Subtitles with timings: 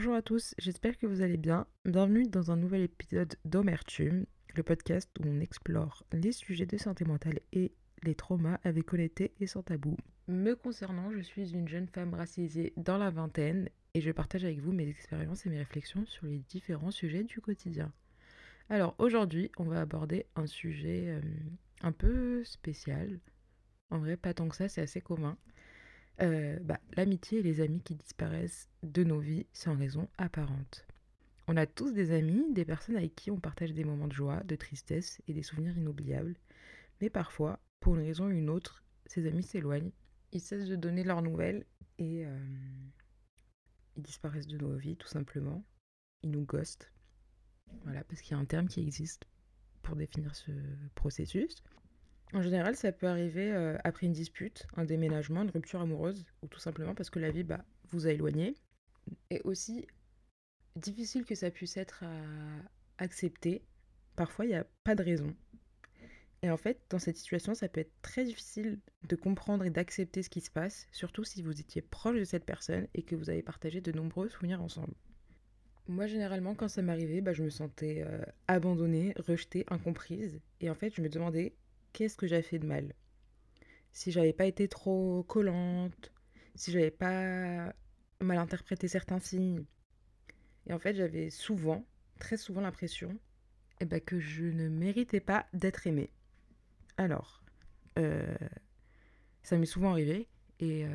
[0.00, 1.66] Bonjour à tous, j'espère que vous allez bien.
[1.84, 7.04] Bienvenue dans un nouvel épisode d'Omertume, le podcast où on explore les sujets de santé
[7.04, 9.98] mentale et les traumas avec honnêteté et sans tabou.
[10.26, 14.60] Me concernant, je suis une jeune femme racisée dans la vingtaine et je partage avec
[14.60, 17.92] vous mes expériences et mes réflexions sur les différents sujets du quotidien.
[18.70, 21.20] Alors aujourd'hui, on va aborder un sujet euh,
[21.82, 23.20] un peu spécial.
[23.90, 25.36] En vrai, pas tant que ça, c'est assez commun.
[26.22, 30.86] Euh, bah, l'amitié et les amis qui disparaissent de nos vies sans raison apparente.
[31.48, 34.42] On a tous des amis, des personnes avec qui on partage des moments de joie,
[34.44, 36.36] de tristesse et des souvenirs inoubliables.
[37.00, 39.92] Mais parfois, pour une raison ou une autre, ces amis s'éloignent,
[40.32, 41.64] ils cessent de donner leurs nouvelles
[41.98, 42.38] et euh,
[43.96, 45.64] ils disparaissent de nos vies tout simplement.
[46.22, 46.92] Ils nous ghostent.
[47.84, 49.24] Voilà, parce qu'il y a un terme qui existe
[49.82, 50.50] pour définir ce
[50.94, 51.62] processus.
[52.32, 56.46] En général, ça peut arriver euh, après une dispute, un déménagement, une rupture amoureuse, ou
[56.46, 58.54] tout simplement parce que la vie bah, vous a éloigné.
[59.30, 59.86] Et aussi,
[60.76, 62.22] difficile que ça puisse être à
[62.98, 63.62] accepter,
[64.14, 65.34] parfois il n'y a pas de raison.
[66.42, 70.22] Et en fait, dans cette situation, ça peut être très difficile de comprendre et d'accepter
[70.22, 73.28] ce qui se passe, surtout si vous étiez proche de cette personne et que vous
[73.28, 74.94] avez partagé de nombreux souvenirs ensemble.
[75.86, 80.40] Moi, généralement, quand ça m'arrivait, bah, je me sentais euh, abandonnée, rejetée, incomprise.
[80.60, 81.52] Et en fait, je me demandais
[81.92, 82.94] qu'est-ce que j'avais fait de mal?
[83.92, 86.12] Si j'avais pas été trop collante,
[86.54, 87.72] si j'avais pas
[88.20, 89.64] mal interprété certains signes.
[90.66, 91.84] Et en fait, j'avais souvent,
[92.18, 93.18] très souvent l'impression
[93.80, 96.10] eh ben, que je ne méritais pas d'être aimée.
[96.96, 97.42] Alors,
[97.98, 98.36] euh,
[99.42, 100.28] ça m'est souvent arrivé.
[100.60, 100.90] Et euh,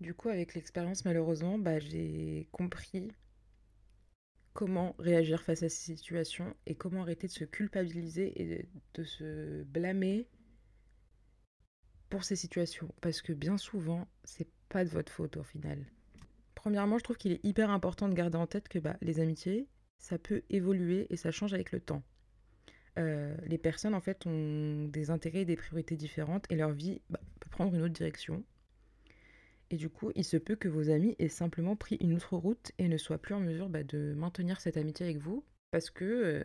[0.00, 3.12] du coup, avec l'expérience, malheureusement, bah, j'ai compris
[4.52, 9.62] comment réagir face à ces situations et comment arrêter de se culpabiliser et de, se
[9.64, 10.26] blâmer
[12.08, 12.92] pour ces situations.
[13.00, 15.84] Parce que bien souvent, c'est pas de votre faute au final.
[16.54, 19.68] Premièrement, je trouve qu'il est hyper important de garder en tête que bah, les amitiés,
[19.98, 22.02] ça peut évoluer et ça change avec le temps.
[22.98, 27.00] Euh, les personnes en fait ont des intérêts et des priorités différentes et leur vie
[27.08, 28.44] bah, peut prendre une autre direction.
[29.70, 32.72] Et du coup, il se peut que vos amis aient simplement pris une autre route
[32.78, 36.04] et ne soient plus en mesure bah, de maintenir cette amitié avec vous parce que
[36.04, 36.44] euh,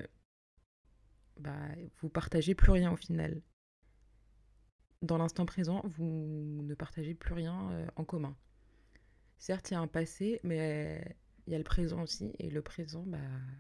[1.40, 1.58] bah,
[2.02, 3.42] vous partagez plus rien au final.
[5.02, 8.36] Dans l'instant présent, vous ne partagez plus rien euh, en commun.
[9.40, 12.32] Certes, il y a un passé, mais il y a le présent aussi.
[12.38, 13.18] Et le présent, bah,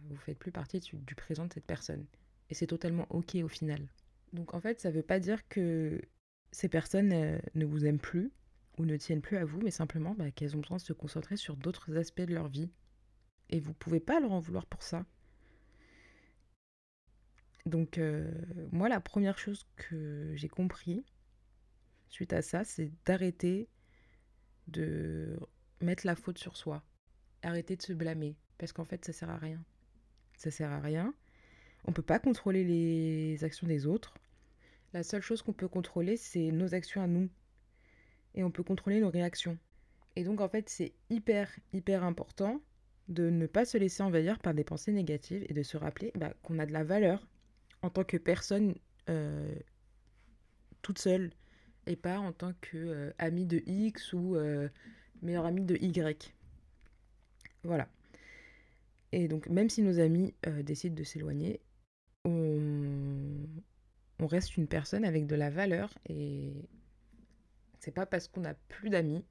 [0.09, 2.05] vous faites plus partie du, du présent de cette personne.
[2.51, 3.87] Et c'est totalement OK au final.
[4.31, 5.99] Donc en fait, ça ne veut pas dire que
[6.51, 8.31] ces personnes euh, ne vous aiment plus
[8.77, 11.37] ou ne tiennent plus à vous, mais simplement bah, qu'elles ont besoin de se concentrer
[11.37, 12.69] sur d'autres aspects de leur vie.
[13.49, 15.05] Et vous pouvez pas leur en vouloir pour ça.
[17.65, 18.31] Donc euh,
[18.71, 21.05] moi, la première chose que j'ai compris
[22.09, 23.67] suite à ça, c'est d'arrêter
[24.67, 25.39] de
[25.81, 26.83] mettre la faute sur soi.
[27.41, 28.35] Arrêter de se blâmer.
[28.57, 29.63] Parce qu'en fait, ça sert à rien.
[30.37, 31.13] Ça sert à rien.
[31.85, 34.15] On peut pas contrôler les actions des autres.
[34.93, 37.29] La seule chose qu'on peut contrôler, c'est nos actions à nous
[38.35, 39.57] et on peut contrôler nos réactions.
[40.15, 42.61] Et donc en fait c'est hyper hyper important
[43.07, 46.33] de ne pas se laisser envahir par des pensées négatives et de se rappeler bah,
[46.43, 47.27] qu'on a de la valeur
[47.81, 48.75] en tant que personne
[49.09, 49.53] euh,
[50.81, 51.31] toute seule
[51.85, 54.69] et pas en tant que euh, de X ou euh,
[55.21, 56.33] meilleur ami de Y.
[57.63, 57.87] Voilà.
[59.11, 61.61] Et donc même si nos amis décident de s'éloigner,
[62.25, 63.45] on...
[64.19, 66.51] on reste une personne avec de la valeur et
[67.85, 69.23] c'est pas parce qu'on n'a plus d'amis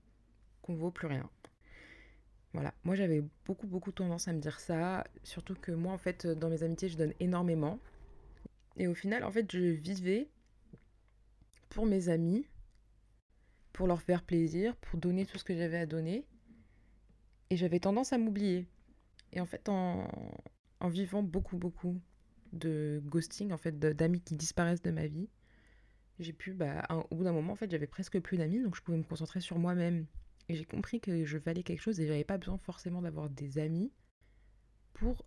[0.62, 1.28] qu'on vaut plus rien.
[2.53, 6.25] Voilà, moi j'avais beaucoup beaucoup tendance à me dire ça, surtout que moi en fait
[6.25, 7.81] dans mes amitiés je donne énormément.
[8.76, 10.28] Et au final en fait je vivais
[11.69, 12.47] pour mes amis,
[13.72, 16.25] pour leur faire plaisir, pour donner tout ce que j'avais à donner.
[17.50, 18.69] Et j'avais tendance à m'oublier.
[19.32, 20.09] Et en fait en,
[20.78, 22.00] en vivant beaucoup beaucoup
[22.53, 25.28] de ghosting, en fait d'amis qui disparaissent de ma vie,
[26.19, 28.82] j'ai pu, bah, au bout d'un moment, en fait, j'avais presque plus d'amis, donc je
[28.82, 30.06] pouvais me concentrer sur moi-même.
[30.49, 33.58] Et j'ai compris que je valais quelque chose et j'avais pas besoin forcément d'avoir des
[33.58, 33.93] amis
[34.93, 35.25] pour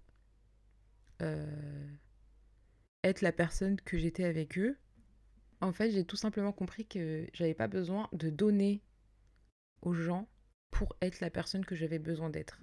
[1.22, 1.96] euh,
[3.04, 4.78] être la personne que j'étais avec eux.
[5.60, 8.84] En fait, j'ai tout simplement compris que j'avais pas besoin de donner
[9.82, 10.28] aux gens
[10.70, 12.62] pour être la personne que j'avais besoin d'être.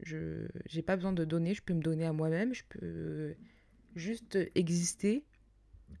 [0.00, 3.36] Je j'ai pas besoin de donner, je peux me donner à moi-même, je peux
[3.94, 5.26] juste exister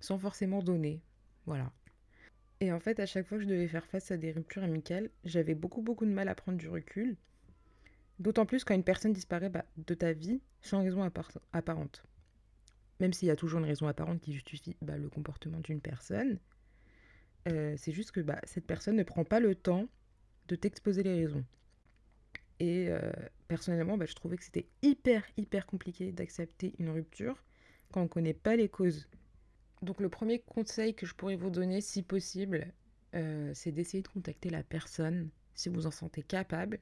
[0.00, 1.02] sans forcément donner.
[2.60, 5.10] Et en fait, à chaque fois que je devais faire face à des ruptures amicales,
[5.24, 7.16] j'avais beaucoup, beaucoup de mal à prendre du recul.
[8.18, 11.10] D'autant plus quand une personne disparaît bah, de ta vie sans raison
[11.52, 12.04] apparente.
[13.00, 16.38] Même s'il y a toujours une raison apparente qui justifie bah, le comportement d'une personne,
[17.48, 19.88] euh, c'est juste que bah, cette personne ne prend pas le temps
[20.48, 21.44] de t'exposer les raisons.
[22.58, 23.10] Et euh,
[23.48, 27.42] personnellement, je trouvais que c'était hyper, hyper compliqué d'accepter une rupture
[27.90, 29.08] quand on ne connaît pas les causes.
[29.82, 32.72] Donc le premier conseil que je pourrais vous donner, si possible,
[33.14, 36.78] euh, c'est d'essayer de contacter la personne, si vous en sentez capable,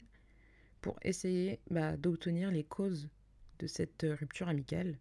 [0.81, 3.09] pour essayer bah, d'obtenir les causes
[3.61, 4.99] de cette euh, rupture amicale.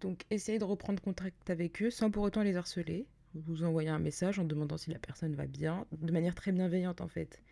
[0.00, 3.06] Donc essayez de reprendre contact avec eux sans pour autant les harceler.
[3.34, 7.00] Vous envoyez un message en demandant si la personne va bien, de manière très bienveillante
[7.00, 7.42] en fait.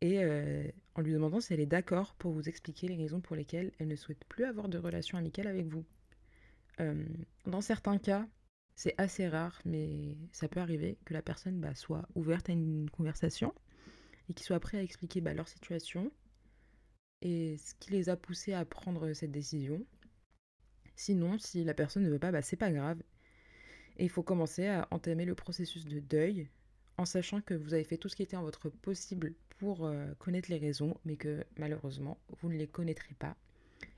[0.00, 3.34] Et euh, en lui demandant si elle est d'accord pour vous expliquer les raisons pour
[3.34, 5.84] lesquelles elle ne souhaite plus avoir de relation amicale avec vous.
[7.46, 8.28] dans certains cas,
[8.76, 12.90] c'est assez rare, mais ça peut arriver que la personne bah, soit ouverte à une
[12.90, 13.54] conversation
[14.28, 16.12] et qu'il soit prêt à expliquer bah, leur situation
[17.22, 19.84] et ce qui les a poussés à prendre cette décision.
[20.94, 23.02] Sinon, si la personne ne veut pas, bah, c'est pas grave.
[23.96, 26.50] Et il faut commencer à entamer le processus de deuil
[26.98, 30.12] en sachant que vous avez fait tout ce qui était en votre possible pour euh,
[30.18, 33.36] connaître les raisons, mais que malheureusement, vous ne les connaîtrez pas.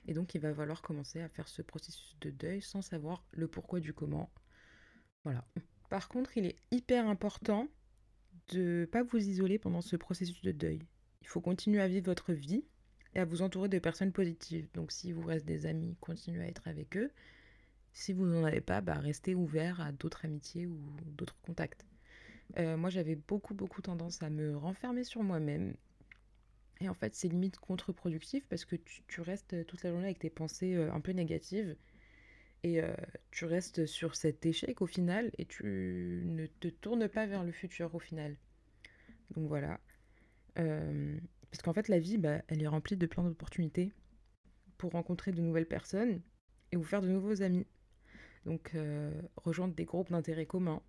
[0.06, 3.48] Et donc, il va falloir commencer à faire ce processus de deuil sans savoir le
[3.48, 4.30] pourquoi du comment,
[5.88, 7.68] Par contre, il est hyper important
[8.48, 10.80] de ne pas vous isoler pendant ce processus de deuil.
[11.22, 12.64] Il faut continuer à vivre votre vie
[13.14, 14.68] et à vous entourer de personnes positives.
[14.74, 17.10] Donc si vous restez des amis, continuez à être avec eux.
[17.92, 20.78] Si vous n'en avez pas, bah, restez ouvert à d'autres amitiés ou
[21.16, 21.84] d'autres contacts.
[22.58, 25.74] Euh, moi, j'avais beaucoup, beaucoup tendance à me renfermer sur moi-même.
[26.80, 30.30] Et en fait, c'est limite contre-productif parce que tu, restes toute la journée avec tes
[30.30, 31.76] pensées euh, un peu négatives
[32.62, 32.92] et euh,
[33.30, 37.52] tu restes sur cet échec au final et tu ne te tournes pas vers le
[37.52, 38.36] futur au final.
[39.30, 39.78] Donc voilà.
[40.58, 41.18] Euh,
[41.50, 43.92] parce qu'en fait, la vie, bah, elle est remplie de plein d'opportunités
[44.76, 46.20] pour rencontrer de nouvelles personnes
[46.72, 47.66] et vous faire de nouveaux amis.
[48.44, 50.82] Donc euh, rejoindre des groupes d'intérêt communs.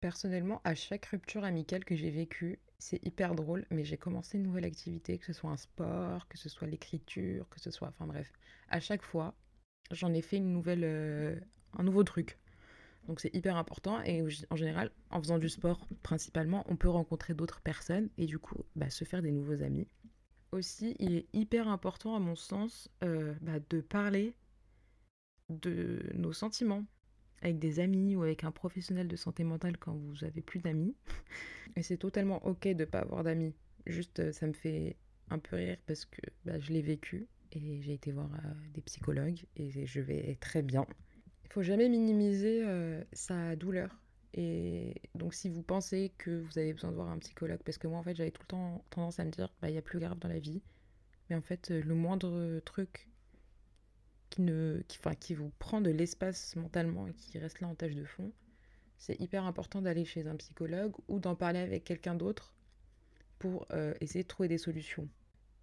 [0.00, 4.44] Personnellement, à chaque rupture amicale que j'ai vécue, c'est hyper drôle, mais j'ai commencé une
[4.44, 7.88] nouvelle activité, que ce soit un sport, que ce soit l'écriture, que ce soit...
[7.88, 8.32] Enfin bref,
[8.68, 9.34] à chaque fois,
[9.90, 11.36] j'en ai fait une nouvelle, euh,
[11.76, 12.38] un nouveau truc.
[13.06, 17.32] Donc c'est hyper important et en général, en faisant du sport principalement, on peut rencontrer
[17.32, 19.88] d'autres personnes et du coup bah, se faire des nouveaux amis.
[20.52, 24.34] Aussi, il est hyper important à mon sens euh, bah, de parler
[25.48, 26.84] de nos sentiments
[27.40, 30.94] avec des amis ou avec un professionnel de santé mentale quand vous avez plus d'amis.
[31.76, 33.54] Et c'est totalement ok de pas avoir d'amis.
[33.86, 34.96] Juste, euh, ça me fait
[35.30, 38.80] un peu rire parce que bah, je l'ai vécu et j'ai été voir euh, des
[38.82, 40.86] psychologues et je vais très bien.
[41.44, 44.00] Il faut jamais minimiser euh, sa douleur.
[44.34, 47.88] Et donc si vous pensez que vous avez besoin de voir un psychologue, parce que
[47.88, 49.82] moi en fait j'avais tout le temps tendance à me dire, bah il y a
[49.82, 50.62] plus grave dans la vie.
[51.30, 53.08] Mais en fait le moindre truc
[54.30, 54.82] qui, ne,
[55.20, 58.32] qui vous prend de l'espace mentalement et qui reste là en tâche de fond,
[58.98, 62.52] c'est hyper important d'aller chez un psychologue ou d'en parler avec quelqu'un d'autre
[63.38, 65.08] pour euh, essayer de trouver des solutions.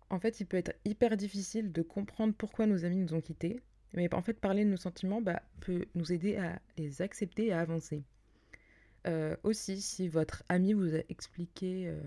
[0.10, 3.60] En fait, il peut être hyper difficile de comprendre pourquoi nos amis nous ont quittés,
[3.94, 7.54] mais en fait, parler de nos sentiments bah, peut nous aider à les accepter et
[7.54, 8.04] à avancer.
[9.08, 12.00] Euh, aussi, si votre ami vous a expliqué euh,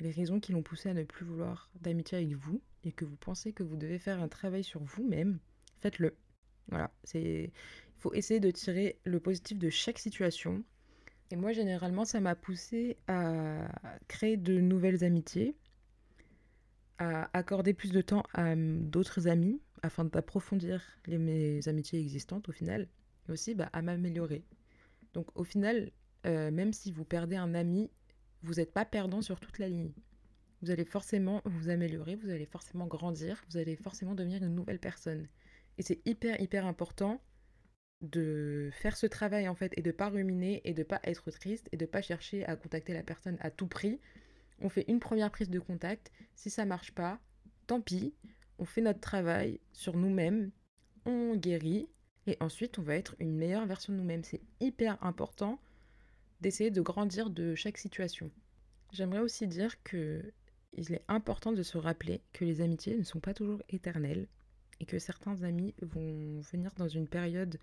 [0.00, 3.16] les raisons qui l'ont poussé à ne plus vouloir d'amitié avec vous et que vous
[3.16, 5.38] pensez que vous devez faire un travail sur vous-même,
[5.80, 6.16] faites-le.
[6.68, 10.64] Voilà, c'est il faut essayer de tirer le positif de chaque situation.
[11.30, 13.68] Et moi, généralement, ça m'a poussé à
[14.08, 15.54] créer de nouvelles amitiés
[17.32, 22.88] accorder plus de temps à d'autres amis afin d'approfondir mes amitiés existantes au final,
[23.28, 24.44] et aussi bah, à m'améliorer.
[25.14, 25.90] Donc au final,
[26.26, 27.90] euh, même si vous perdez un ami,
[28.42, 29.92] vous n'êtes pas perdant sur toute la ligne.
[30.62, 34.78] Vous allez forcément vous améliorer, vous allez forcément grandir, vous allez forcément devenir une nouvelle
[34.78, 35.26] personne.
[35.78, 37.20] Et c'est hyper hyper important
[38.02, 41.68] de faire ce travail en fait et de pas ruminer et de pas être triste
[41.72, 44.00] et de pas chercher à contacter la personne à tout prix
[44.60, 46.12] on fait une première prise de contact.
[46.34, 47.18] Si ça marche pas,
[47.66, 48.14] tant pis.
[48.58, 50.50] On fait notre travail sur nous-mêmes,
[51.04, 51.88] on guérit
[52.26, 54.24] et ensuite on va être une meilleure version de nous-mêmes.
[54.24, 55.58] C'est hyper important
[56.40, 58.30] d'essayer de grandir de chaque situation.
[58.92, 60.22] J'aimerais aussi dire que
[60.74, 64.26] il est important de se rappeler que les amitiés ne sont pas toujours éternelles
[64.80, 67.58] et que certains amis vont venir dans une période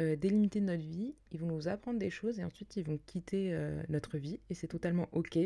[0.00, 2.98] euh, délimitée de notre vie, ils vont nous apprendre des choses et ensuite ils vont
[3.06, 5.38] quitter euh, notre vie et c'est totalement ok.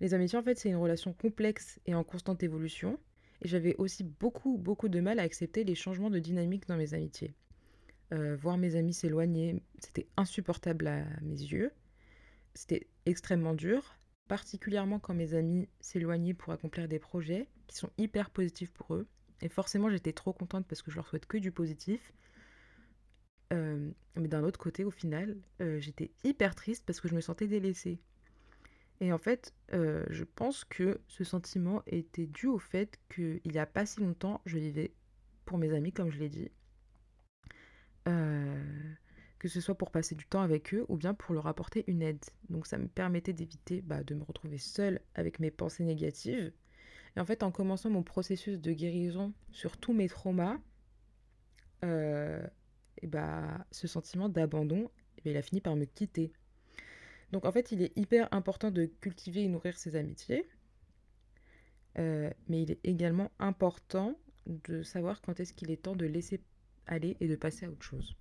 [0.00, 2.98] Les amitiés, en fait, c'est une relation complexe et en constante évolution.
[3.42, 6.94] Et j'avais aussi beaucoup, beaucoup de mal à accepter les changements de dynamique dans mes
[6.94, 7.34] amitiés.
[8.12, 11.72] Euh, voir mes amis s'éloigner, c'était insupportable à mes yeux.
[12.54, 13.96] C'était extrêmement dur,
[14.28, 19.06] particulièrement quand mes amis s'éloignaient pour accomplir des projets qui sont hyper positifs pour eux.
[19.40, 22.12] Et forcément, j'étais trop contente parce que je leur souhaite que du positif.
[23.52, 27.20] Euh, mais d'un autre côté, au final, euh, j'étais hyper triste parce que je me
[27.20, 28.00] sentais délaissée.
[29.00, 33.58] Et en fait, euh, je pense que ce sentiment était dû au fait qu'il n'y
[33.58, 34.92] a pas si longtemps, je vivais
[35.44, 36.50] pour mes amis, comme je l'ai dit.
[38.08, 38.94] Euh,
[39.38, 42.02] que ce soit pour passer du temps avec eux ou bien pour leur apporter une
[42.02, 42.24] aide.
[42.50, 46.52] Donc ça me permettait d'éviter bah, de me retrouver seule avec mes pensées négatives.
[47.16, 50.58] Et en fait, en commençant mon processus de guérison sur tous mes traumas,
[51.84, 52.44] euh,
[53.04, 54.90] bah, ce sentiment d'abandon,
[55.24, 56.32] eh il a fini par me quitter.
[57.32, 60.48] Donc en fait, il est hyper important de cultiver et nourrir ses amitiés.
[61.98, 66.40] Euh, mais il est également important de savoir quand est-ce qu'il est temps de laisser
[66.86, 68.16] aller et de passer à autre chose.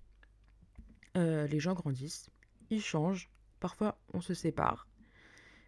[1.15, 2.29] Euh, les gens grandissent,
[2.69, 4.87] ils changent, parfois on se sépare,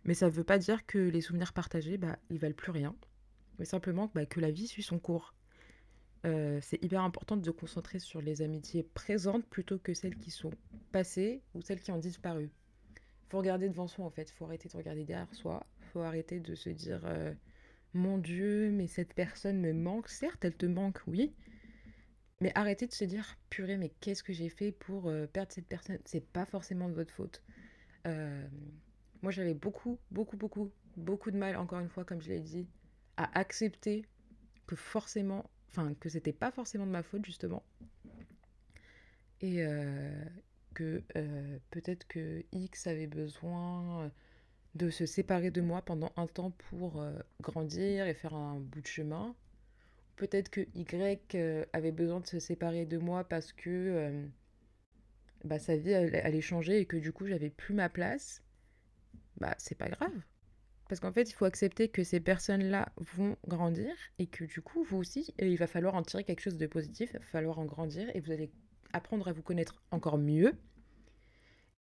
[0.06, 2.96] mais ça ne veut pas dire que les souvenirs partagés, bah, ils valent plus rien,
[3.58, 5.34] mais simplement bah, que la vie suit son cours.
[6.26, 10.32] Euh, c'est hyper important de se concentrer sur les amitiés présentes plutôt que celles qui
[10.32, 10.52] sont
[10.92, 12.52] passées ou celles qui ont disparu.
[13.30, 16.56] Faut regarder devant soi en fait, faut arrêter de regarder derrière soi, faut arrêter de
[16.56, 17.34] se dire euh,
[17.94, 20.10] mon Dieu, mais cette personne me manque.
[20.10, 21.34] Certes, elle te manque, oui,
[22.42, 25.68] mais arrêtez de se dire purée, mais qu'est-ce que j'ai fait pour euh, perdre cette
[25.68, 26.00] personne?
[26.06, 27.44] C'est pas forcément de votre faute.
[28.06, 32.68] moi, j'avais beaucoup, beaucoup, beaucoup, beaucoup de mal, encore une fois, comme je l'ai dit,
[33.18, 34.06] à accepter
[34.66, 37.64] que forcément enfin que c'était pas forcément de ma faute justement.
[39.42, 40.26] Et euh,
[40.80, 44.10] que euh, peut-être que X avait besoin euh,
[44.76, 47.04] de se séparer de moi pendant un temps pour
[47.42, 49.36] grandir et faire un bout de chemin.
[50.16, 54.28] Peut-être que Y avait besoin de se séparer de moi parce que
[55.44, 58.44] bah, sa vie allait changer et que du coup j'avais plus ma place.
[59.38, 60.22] Bah c'est pas grave.
[60.90, 64.84] Parce qu'en fait, il faut accepter que ces personnes-là vont grandir et que du coup,
[64.84, 67.66] vous aussi, il va falloir en tirer quelque chose de positif, il va falloir en
[67.66, 68.52] grandir et vous allez
[68.94, 70.54] apprendre à vous connaître encore mieux.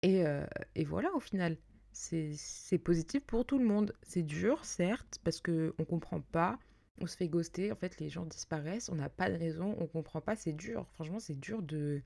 [0.02, 1.56] Et, euh, et voilà, au final,
[1.92, 3.94] c'est positif pour tout le monde.
[4.02, 6.58] C'est dur, certes, parce qu'on ne comprend pas,
[7.00, 9.82] on se fait ghoster, en fait, les gens disparaissent, on n'a pas de raison, on
[9.82, 10.86] ne comprend pas, c'est dur.
[10.94, 12.02] Franchement, c'est dur de,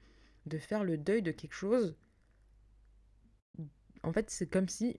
[0.46, 1.96] de faire le deuil de quelque chose.
[4.02, 4.98] En fait, c'est comme si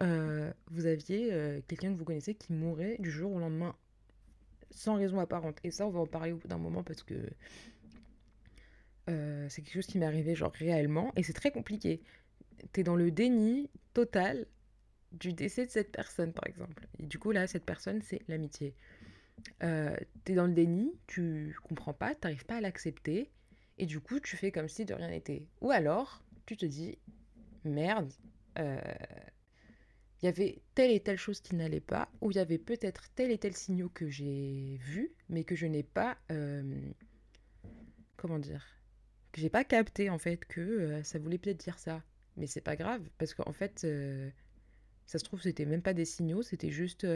[0.00, 3.76] euh, vous aviez euh, quelqu'un que vous connaissez qui mourait du jour au lendemain,
[4.70, 5.58] sans raison apparente.
[5.64, 7.14] Et ça, on va en parler au bout d'un moment parce que
[9.42, 12.00] euh, c'est quelque chose qui m'est arrivé genre réellement et c'est très compliqué.
[12.72, 14.46] T'es dans le déni total
[15.12, 16.86] du décès de cette personne, par exemple.
[16.98, 18.74] Et du coup, là, cette personne, c'est l'amitié.
[19.58, 23.30] T'es dans le déni, tu comprends pas, t'arrives pas à l'accepter,
[23.78, 25.46] et du coup, tu fais comme si de rien n'était.
[25.60, 26.98] Ou alors, tu te dis,
[27.64, 28.12] merde,
[30.22, 33.10] il y avait telle et telle chose qui n'allait pas, ou il y avait peut-être
[33.14, 36.92] tel et tel signaux que j'ai vus, mais que je n'ai pas, euh,
[38.16, 38.64] comment dire,
[39.32, 42.02] que j'ai pas capté en fait que euh, ça voulait peut-être dire ça.
[42.36, 44.30] Mais c'est pas grave, parce qu'en fait, euh,
[45.06, 47.06] ça se trouve, c'était même pas des signaux, c'était juste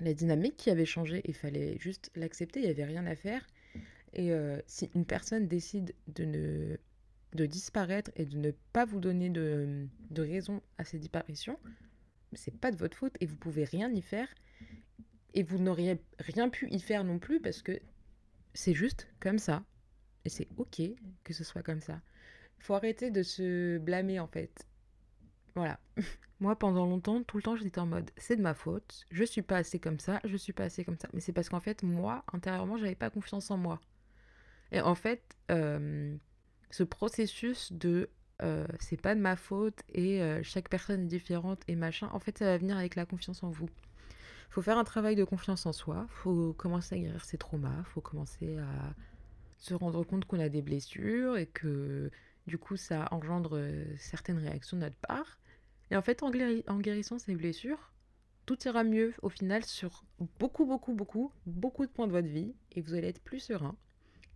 [0.00, 3.46] la dynamique qui avait changé, il fallait juste l'accepter, il n'y avait rien à faire.
[4.14, 4.32] Et
[4.66, 6.76] si une personne décide de ne
[7.36, 9.86] de disparaître et de ne pas vous donner de,
[10.16, 11.58] raison à ces disparitions,
[12.32, 14.28] c'est pas de votre faute et vous pouvez rien y faire.
[15.34, 17.78] Et vous n'auriez rien pu y faire non plus parce que
[18.54, 19.64] c'est juste comme ça.
[20.26, 20.82] Et c'est ok
[21.22, 22.00] que ce soit comme ça.
[22.58, 24.66] Faut arrêter de se blâmer en fait.
[25.54, 25.78] Voilà.
[26.40, 29.40] Moi, pendant longtemps, tout le temps, j'étais en mode c'est de ma faute, je suis
[29.40, 31.08] pas assez comme ça, je suis pas assez comme ça.
[31.12, 33.80] Mais c'est parce qu'en fait, moi, intérieurement, j'avais pas confiance en moi.
[34.72, 36.16] Et en fait, euh,
[36.70, 38.10] ce processus de
[38.42, 42.18] euh, c'est pas de ma faute et euh, chaque personne est différente et machin, en
[42.18, 43.70] fait, ça va venir avec la confiance en vous.
[44.50, 48.00] Faut faire un travail de confiance en soi, faut commencer à guérir ses traumas, faut
[48.00, 48.92] commencer à
[49.56, 52.10] se rendre compte qu'on a des blessures et que
[52.46, 55.38] du coup ça engendre euh, certaines réactions de notre part.
[55.90, 57.92] Et en fait, en, guérissant ces blessures,
[58.44, 60.04] tout ira mieux au final sur
[60.38, 63.76] beaucoup, beaucoup, beaucoup, beaucoup de points de votre vie et vous allez être plus serein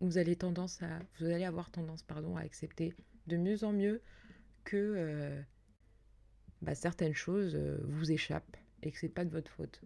[0.00, 2.94] vous allez tendance à, vous allez avoir tendance pardon, à accepter
[3.26, 4.00] de mieux en mieux
[4.64, 5.42] que euh,
[6.62, 9.82] bah, certaines choses euh, vous échappent et que c'est pas de votre faute.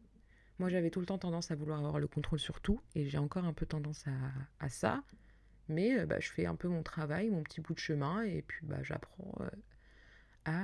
[0.60, 3.18] Moi, j'avais tout le temps tendance à vouloir avoir le contrôle sur tout et j'ai
[3.18, 4.04] encore un peu tendance
[4.60, 5.02] à, ça.
[5.68, 8.42] Mais euh, bah, je fais un peu mon travail, mon petit bout de chemin et
[8.42, 9.34] puis bah, j'apprends
[10.44, 10.62] à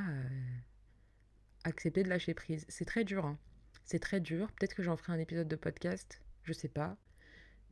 [1.65, 2.67] accepter de lâcher prise.
[2.69, 3.25] C'est très dur.
[3.25, 3.39] Hein.
[3.85, 4.53] C'est très dur.
[4.53, 6.21] Peut-être que j'en ferai un épisode de podcast.
[6.43, 6.97] Je sais pas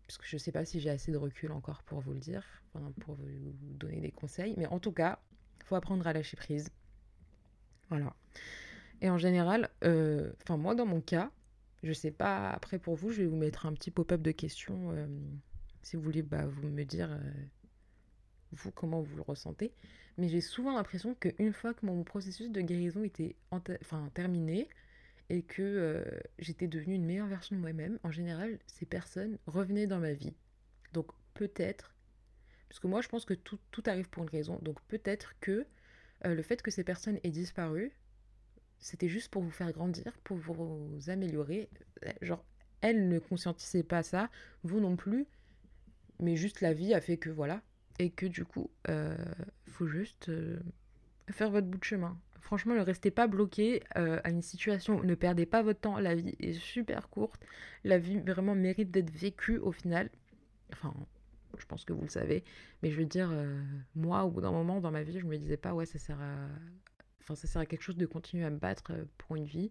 [0.08, 2.42] parce que je sais pas si j'ai assez de recul encore pour vous le dire,
[3.00, 5.18] pour vous donner des conseils, mais en tout cas,
[5.64, 6.70] faut apprendre à lâcher prise.
[7.90, 8.16] Voilà.
[9.02, 11.30] Et en général, euh, enfin moi dans mon cas,
[11.82, 14.92] je sais pas, après pour vous, je vais vous mettre un petit pop-up de questions,
[14.92, 15.06] euh,
[15.88, 17.32] si vous voulez bah, vous me dire, euh,
[18.52, 19.72] vous, comment vous le ressentez.
[20.18, 24.68] Mais j'ai souvent l'impression qu'une fois que mon processus de guérison était enfin, terminé
[25.30, 26.04] et que euh,
[26.38, 30.34] j'étais devenue une meilleure version de moi-même, en général, ces personnes revenaient dans ma vie.
[30.92, 31.94] Donc peut-être,
[32.68, 35.66] parce que moi je pense que tout, arrive pour une raison, donc peut-être que
[36.26, 37.92] euh, le fait que ces personnes aient disparu,
[38.78, 41.70] c'était juste pour vous faire grandir, pour vous améliorer.
[42.20, 42.44] Genre,
[42.80, 44.30] elles ne conscientisaient pas ça,
[44.62, 45.26] vous non plus,
[46.20, 47.62] mais juste la vie a fait que voilà,
[47.98, 49.16] et que du coup, euh,
[49.66, 50.58] faut juste euh,
[51.30, 52.18] faire votre bout de chemin.
[52.40, 56.14] Franchement, ne restez pas bloqué euh, à une situation, ne perdez pas votre temps, la
[56.14, 57.44] vie est super courte,
[57.84, 60.10] la vie vraiment mérite d'être vécue au final.
[60.72, 60.94] Enfin,
[61.58, 62.44] je pense que vous le savez,
[62.82, 63.60] mais je veux dire, euh,
[63.94, 66.20] moi, au bout d'un moment dans ma vie, je me disais pas, ouais, ça sert
[66.20, 66.48] à...
[67.34, 69.70] Ça sert à quelque chose de continuer à me battre pour une vie.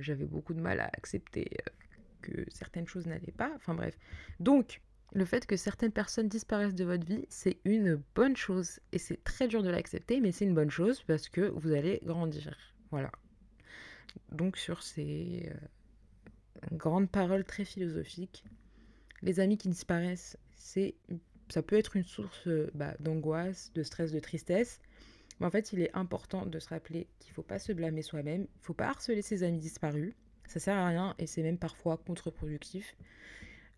[0.00, 1.50] J'avais beaucoup de mal à accepter
[2.22, 3.52] que certaines choses n'allaient pas.
[3.56, 3.98] Enfin bref.
[4.40, 4.80] Donc,
[5.14, 8.80] le fait que certaines personnes disparaissent de votre vie, c'est une bonne chose.
[8.92, 12.00] Et c'est très dur de l'accepter, mais c'est une bonne chose parce que vous allez
[12.04, 12.56] grandir.
[12.90, 13.12] Voilà.
[14.30, 18.44] Donc sur ces euh, grandes paroles très philosophiques,
[19.22, 20.94] les amis qui disparaissent, c'est
[21.48, 24.80] ça peut être une source euh, bah, d'angoisse, de stress, de tristesse.
[25.38, 28.02] Mais en fait, il est important de se rappeler qu'il ne faut pas se blâmer
[28.02, 30.14] soi-même, il ne faut pas harceler ses amis disparus.
[30.52, 32.94] Ça sert à rien et c'est même parfois contre-productif.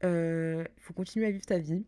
[0.02, 1.86] Il euh, faut continuer à vivre ta vie,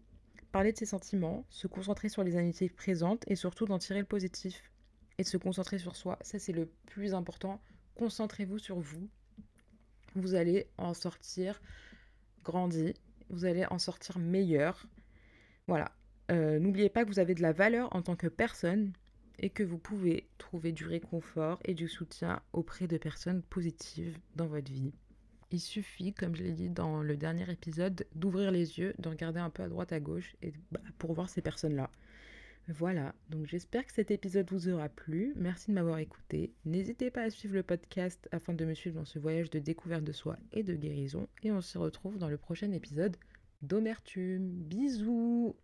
[0.52, 4.07] parler de ses sentiments, se concentrer sur les amitiés présentes et surtout d'en tirer le
[4.07, 4.71] positif
[5.19, 6.21] et de se concentrer sur soi.
[6.21, 7.61] Ça, c'est le plus important.
[7.97, 9.09] Concentrez-vous sur vous.
[10.14, 11.61] Vous allez en sortir
[12.45, 12.95] grandi,
[13.28, 14.87] vous allez en sortir meilleur.
[15.66, 15.90] Voilà.
[16.31, 18.93] Euh, n'oubliez pas que vous avez de la valeur en tant que personne
[19.38, 24.47] et que vous pouvez trouver du réconfort et du soutien auprès de personnes positives dans
[24.47, 24.93] votre vie.
[25.52, 29.38] Il suffit, comme je l'ai dit dans le dernier épisode, d'ouvrir les yeux, de regarder
[29.38, 31.90] un peu à droite à gauche et bah, pour voir ces personnes-là.
[32.69, 35.35] Voilà, donc j'espère que cet épisode vous aura plu.
[35.37, 36.52] Merci de m'avoir écouté.
[36.64, 40.02] N'hésitez pas à suivre le podcast afin de me suivre dans ce voyage de découverte
[40.02, 41.28] de soi et de guérison.
[41.45, 43.16] Et on se retrouve dans le prochain épisode
[43.62, 44.49] d'Omertume.
[44.49, 45.55] Bisous